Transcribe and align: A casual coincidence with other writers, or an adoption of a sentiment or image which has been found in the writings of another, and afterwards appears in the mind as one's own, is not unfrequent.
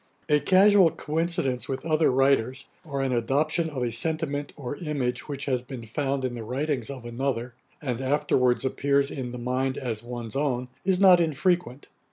A 0.29 0.39
casual 0.39 0.89
coincidence 0.89 1.69
with 1.69 1.85
other 1.85 2.09
writers, 2.09 2.65
or 2.83 3.01
an 3.03 3.11
adoption 3.11 3.69
of 3.69 3.83
a 3.83 3.91
sentiment 3.91 4.51
or 4.55 4.77
image 4.77 5.27
which 5.27 5.45
has 5.45 5.61
been 5.61 5.83
found 5.85 6.25
in 6.25 6.33
the 6.33 6.43
writings 6.43 6.89
of 6.89 7.05
another, 7.05 7.53
and 7.83 8.01
afterwards 8.01 8.65
appears 8.65 9.11
in 9.11 9.31
the 9.31 9.37
mind 9.37 9.77
as 9.77 10.01
one's 10.01 10.35
own, 10.35 10.69
is 10.83 10.99
not 10.99 11.19
unfrequent. 11.19 11.87